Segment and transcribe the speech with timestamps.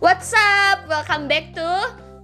[0.00, 0.88] What's up?
[0.88, 1.68] Welcome back to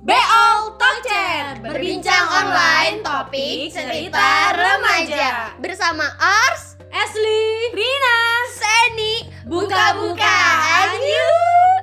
[0.01, 0.49] BO
[0.81, 5.53] Talk Chat Berbincang online topik cerita remaja.
[5.61, 8.19] Bersama Ars, Ashley Rina
[8.49, 11.77] Seni Buka-bukaan yuk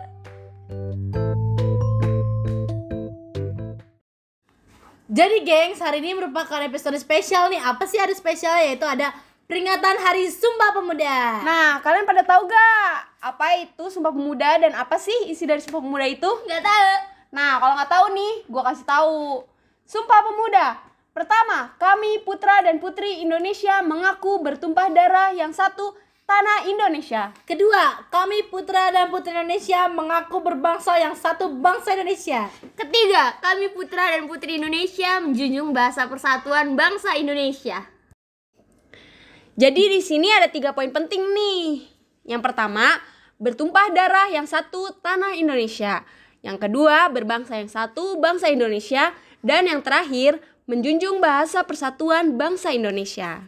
[5.13, 7.61] Jadi gengs, hari ini merupakan episode spesial nih.
[7.61, 9.13] Apa sih hari spesial yaitu ada
[9.45, 12.93] peringatan Hari Sumpah Pemuda Nah, kalian pada tahu gak
[13.23, 16.29] apa itu Sumpah Pemuda dan apa sih isi dari Sumpah Pemuda itu?
[16.47, 19.41] Gak tahu Nah, kalau nggak tahu nih, gua kasih tahu.
[19.89, 20.77] Sumpah Pemuda.
[21.17, 25.97] Pertama, kami putra dan putri Indonesia mengaku bertumpah darah yang satu
[26.29, 27.33] tanah Indonesia.
[27.45, 32.47] Kedua, kami putra dan putri Indonesia mengaku berbangsa yang satu bangsa Indonesia
[32.79, 37.92] Ketiga, kami putra dan putri Indonesia menjunjung bahasa persatuan bangsa Indonesia
[39.53, 41.85] Jadi di sini ada tiga poin penting nih.
[42.25, 42.97] Yang pertama,
[43.37, 46.01] bertumpah darah yang satu tanah Indonesia.
[46.41, 49.13] Yang kedua, berbangsa yang satu bangsa Indonesia.
[49.45, 53.45] Dan yang terakhir, menjunjung bahasa persatuan bangsa Indonesia.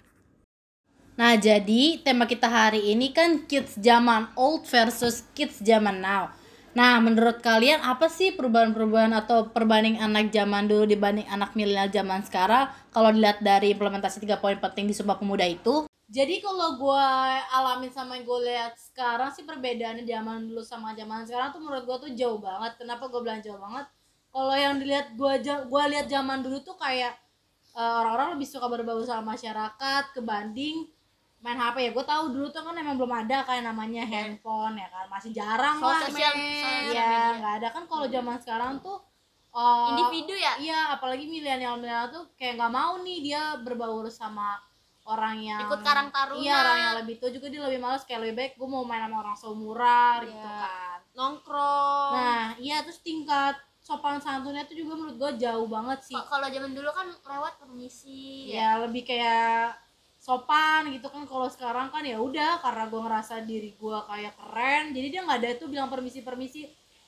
[1.15, 6.29] Nah, jadi tema kita hari ini kan kids zaman old versus kids zaman now.
[6.75, 12.19] Nah, menurut kalian apa sih perubahan-perubahan atau perbanding anak zaman dulu dibanding anak milenial zaman
[12.27, 15.87] sekarang kalau dilihat dari implementasi tiga poin penting di Sumpah Pemuda itu?
[16.05, 17.07] Jadi kalau gue
[17.49, 21.83] alamin sama yang gue lihat sekarang sih perbedaannya zaman dulu sama zaman sekarang tuh menurut
[21.83, 22.77] gue tuh jauh banget.
[22.77, 23.89] Kenapa gue bilang jauh banget?
[24.29, 27.17] Kalau yang dilihat gue gue lihat zaman dulu tuh kayak
[27.73, 30.85] eh, orang-orang lebih suka berbau sama masyarakat kebanding
[31.43, 34.89] main HP ya gue tahu dulu tuh kan emang belum ada kayak namanya handphone ya
[34.89, 37.37] kan masih jarang lah Sosial- iya media.
[37.37, 38.97] nggak ada kan kalau zaman sekarang tuh
[39.53, 40.57] eh, Individu ya?
[40.57, 44.57] iya apalagi milenial milenial tuh kayak nggak mau nih dia berbaur sama
[45.05, 46.39] orang yang Ikut karang taruna.
[46.39, 49.01] iya orang yang lebih tua juga dia lebih males kayak lebih baik gue mau main
[49.01, 50.57] sama orang seumuran gitu Iya.
[50.59, 50.99] kan.
[51.13, 52.11] Nongkrong.
[52.11, 56.17] Nah iya terus tingkat sopan santunnya tuh juga menurut gue jauh banget sih.
[56.19, 58.81] Kalau zaman dulu kan lewat permisi ya?
[58.81, 59.77] Lebih kayak
[60.17, 61.23] sopan gitu kan.
[61.23, 65.39] Kalau sekarang kan ya udah karena gue ngerasa diri gue kayak keren jadi dia nggak
[65.39, 66.65] ada tuh bilang permisi permisi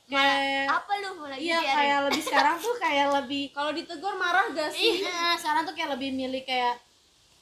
[0.07, 4.71] kayak Apa lu mulai iya kayak lebih sekarang tuh kayak lebih kalau ditegur marah gak
[4.71, 5.01] sih?
[5.01, 5.35] Iya.
[5.35, 6.77] Sekarang tuh kayak lebih milih kayak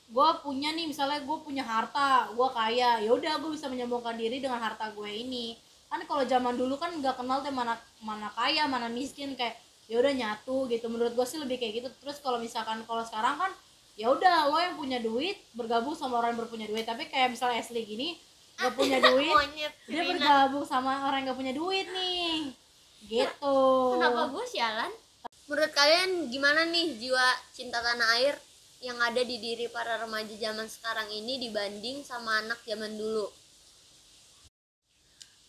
[0.05, 4.37] gue punya nih misalnya gue punya harta gue kaya ya udah gue bisa menyambungkan diri
[4.37, 5.57] dengan harta gue ini.
[5.89, 7.73] Kan kalau zaman dulu kan nggak kenal tuh mana
[8.05, 9.57] mana kaya mana miskin kayak
[9.89, 10.85] ya udah nyatu gitu.
[10.89, 11.89] Menurut gue sih lebih kayak gitu.
[12.05, 13.51] Terus kalau misalkan kalau sekarang kan
[13.97, 16.85] ya udah lo yang punya duit bergabung sama orang yang berpunya duit.
[16.85, 18.21] Tapi kayak misalnya Ashley gini
[18.55, 19.73] gak punya duit Monyet.
[19.89, 22.53] dia bergabung sama orang yang gak punya duit nih.
[23.09, 23.57] Gitu.
[23.97, 24.91] Kenapa gue sialan?
[25.45, 28.33] Menurut kalian gimana nih jiwa cinta tanah air
[28.85, 33.25] yang ada di diri para remaja zaman sekarang ini dibanding sama anak zaman dulu?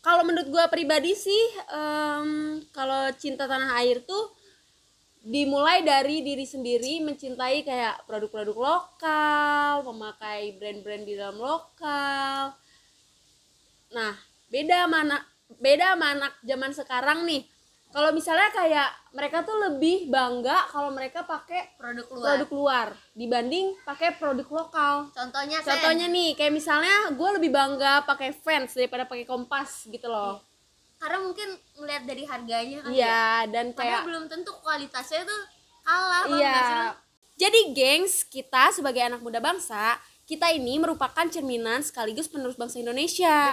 [0.00, 4.32] Kalau menurut gua pribadi sih, em, kalau cinta tanah air tuh
[5.26, 12.54] dimulai dari diri sendiri mencintai kayak produk-produk lokal, memakai brand-brand di dalam lokal.
[13.90, 14.14] Nah,
[14.48, 15.18] beda mana
[15.58, 17.42] beda sama anak zaman sekarang nih.
[17.94, 22.24] Kalau misalnya kayak mereka tuh lebih bangga kalau mereka pakai Produk luar.
[22.36, 25.08] produk luar dibanding pakai produk lokal.
[25.16, 25.64] Contohnya.
[25.64, 30.42] Contohnya nih, kayak misalnya gue lebih bangga pakai Vans daripada pakai Kompas gitu loh.
[30.96, 32.96] karena mungkin ngeliat dari harganya kan ya.
[32.96, 35.42] Iya, dan Padahal kayak belum tentu kualitasnya tuh
[35.84, 36.96] kalah iya.
[37.36, 43.52] Jadi gengs, kita sebagai anak muda bangsa, kita ini merupakan cerminan sekaligus penerus bangsa Indonesia.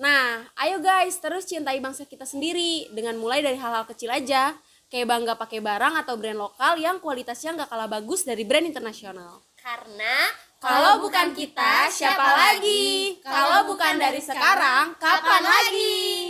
[0.00, 4.56] Nah, ayo guys, terus cintai bangsa kita sendiri dengan mulai dari hal-hal kecil aja,
[4.88, 9.44] kayak bangga pakai barang atau brand lokal yang kualitasnya nggak kalah bagus dari brand internasional.
[9.60, 13.16] Karena Kalau bukan kita, siapa lagi?
[13.20, 16.29] Kalau bukan dari sekarang, kapan lagi?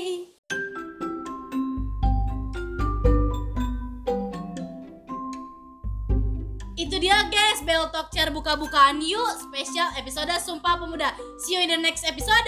[6.90, 9.22] Itu dia guys, Bell Talk Chair buka-bukaan yuk.
[9.38, 11.14] Spesial episode Sumpah Pemuda.
[11.38, 12.42] See you in the next episode.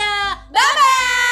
[0.50, 1.31] Bye bye.